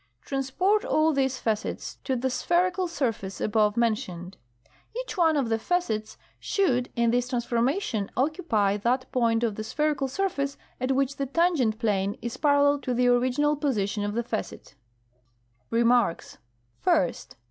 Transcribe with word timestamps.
Transport 0.23 0.83
all 0.83 1.13
these 1.13 1.37
facets 1.37 1.99
to 2.03 2.15
the 2.15 2.31
spherical 2.31 2.87
surface 2.87 3.39
above 3.39 3.77
mentioned. 3.77 4.35
Hach 4.95 5.15
one 5.15 5.37
of 5.37 5.49
the 5.49 5.59
facets 5.59 6.17
should 6.39 6.89
in 6.95 7.11
this 7.11 7.27
transformation 7.29 8.09
occupy 8.17 8.77
that 8.77 9.11
point 9.11 9.43
of 9.43 9.53
the 9.53 9.63
spherical 9.63 10.07
surface 10.07 10.57
at 10.79 10.93
which 10.93 11.17
the 11.17 11.27
tangent 11.27 11.77
plane 11.77 12.17
is 12.19 12.35
parallel 12.35 12.79
to 12.79 12.95
the 12.95 13.09
original 13.09 13.55
position 13.55 14.03
of 14.03 14.15
the 14.15 14.23
facet. 14.23 14.73
REMARKS. 15.69 16.39
First. 16.79 17.35